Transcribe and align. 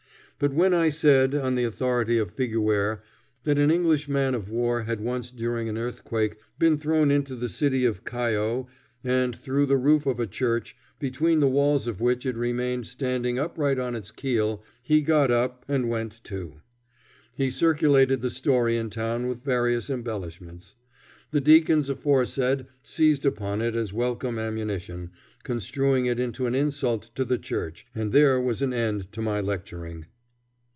But 0.39 0.55
when 0.55 0.73
I 0.73 0.89
said, 0.89 1.35
on 1.35 1.53
the 1.53 1.65
authority 1.65 2.17
of 2.17 2.35
Figuier, 2.35 3.01
that 3.43 3.59
an 3.59 3.69
English 3.69 4.09
man 4.09 4.33
of 4.33 4.49
war 4.49 4.85
had 4.85 4.99
once 4.99 5.29
during 5.29 5.69
an 5.69 5.77
earthquake 5.77 6.35
been 6.57 6.79
thrown 6.79 7.11
into 7.11 7.35
the 7.35 7.47
city 7.47 7.85
of 7.85 8.03
Callao 8.05 8.65
and 9.03 9.35
through 9.35 9.67
the 9.67 9.77
roof 9.77 10.07
of 10.07 10.19
a 10.19 10.25
church, 10.25 10.75
between 10.97 11.41
the 11.41 11.47
walls 11.47 11.85
of 11.85 12.01
which 12.01 12.25
it 12.25 12.35
remained 12.35 12.87
standing 12.87 13.37
upright 13.37 13.77
on 13.77 13.93
its 13.95 14.09
keel, 14.09 14.63
he 14.81 15.03
got 15.03 15.29
up 15.29 15.63
and 15.67 15.89
went 15.89 16.23
too. 16.23 16.55
He 17.35 17.51
circulated 17.51 18.21
the 18.23 18.31
story 18.31 18.77
in 18.77 18.89
town 18.89 19.27
with 19.27 19.43
various 19.43 19.91
embellishments. 19.91 20.73
The 21.29 21.39
deacons 21.41 21.87
aforesaid 21.87 22.65
seized 22.81 23.27
upon 23.27 23.61
it 23.61 23.75
as 23.75 23.93
welcome 23.93 24.39
ammunition, 24.39 25.11
construing 25.43 26.07
it 26.07 26.19
into 26.19 26.47
an 26.47 26.55
insult 26.55 27.11
to 27.13 27.23
the 27.25 27.37
church, 27.37 27.85
and 27.93 28.11
there 28.11 28.41
was 28.41 28.63
an 28.63 28.73
end 28.73 29.11
to 29.11 29.21
my 29.21 29.39
lecturing. 29.39 30.07